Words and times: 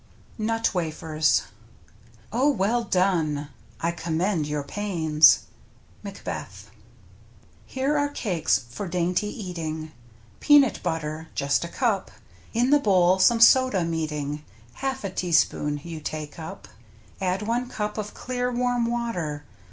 NUT 0.39 0.73
WAFERS 0.73 1.43
well 2.33 2.83
done 2.83 3.49
I 3.81 3.89
I 3.89 3.91
commend 3.91 4.47
your 4.47 4.63
pains.— 4.63 5.41
Macbeth. 6.03 6.71
Here 7.67 7.95
are 7.99 8.09
cakes 8.09 8.57
for 8.67 8.87
dainty 8.87 9.27
eating: 9.27 9.91
Peanut 10.39 10.81
butter, 10.81 11.27
just 11.35 11.63
a 11.63 11.67
cup, 11.67 12.09
In 12.51 12.71
the 12.71 12.79
bowl 12.79 13.19
some 13.19 13.39
soda 13.39 13.83
meeting 13.85 14.43
(Half 14.73 15.03
a 15.03 15.11
teaspoon, 15.11 15.79
you 15.83 15.99
take 15.99 16.39
up). 16.39 16.67
Add 17.21 17.43
one 17.43 17.69
cup 17.69 17.99
of 17.99 18.15
clear, 18.15 18.51
warm 18.51 18.87
water. 18.87 19.45